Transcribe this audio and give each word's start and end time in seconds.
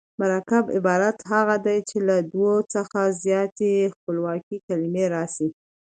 مرکب 0.19 0.65
عبارت 0.77 1.17
هغه 1.31 1.55
دﺉ، 1.65 1.75
چي 1.89 1.97
له 2.07 2.15
دوو 2.31 2.53
څخه 2.73 2.99
زیاتي 3.23 3.73
خپلواکي 3.95 4.57
کلیمې 4.67 5.05
راسي. 5.13 5.49